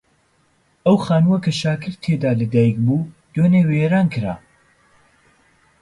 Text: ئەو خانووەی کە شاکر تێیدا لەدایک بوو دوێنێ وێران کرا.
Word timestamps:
ئەو 0.85 0.95
خانووەی 1.05 1.43
کە 1.45 1.51
شاکر 1.61 1.93
تێیدا 2.01 2.31
لەدایک 2.41 2.75
بوو 2.85 3.09
دوێنێ 3.33 3.61
وێران 3.69 4.07
کرا. 4.13 4.35